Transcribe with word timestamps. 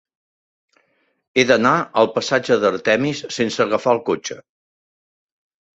He 1.39 1.43
d'anar 1.51 1.75
al 2.03 2.11
passatge 2.17 2.59
d'Artemis 2.65 3.25
sense 3.39 3.65
agafar 3.69 3.97
el 3.99 4.05
cotxe. 4.13 4.41